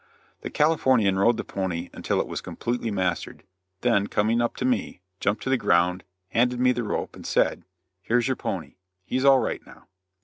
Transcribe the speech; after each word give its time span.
The 0.41 0.49
Californian 0.49 1.19
rode 1.19 1.37
the 1.37 1.43
pony 1.43 1.91
until 1.93 2.19
it 2.19 2.25
was 2.25 2.41
completely 2.41 2.89
mastered, 2.89 3.43
then 3.81 4.07
coming 4.07 4.41
up 4.41 4.55
to 4.55 4.65
me, 4.65 4.99
jumped 5.19 5.43
to 5.43 5.49
the 5.51 5.57
ground, 5.57 6.03
handed 6.29 6.59
me 6.59 6.71
the 6.71 6.81
rope, 6.81 7.15
and 7.15 7.23
said: 7.23 7.65
"Here's 8.01 8.27
your 8.27 8.35
pony. 8.35 8.77
He's 9.05 9.25
all 9.25 9.37
right 9.37 9.63
now." 9.63 9.85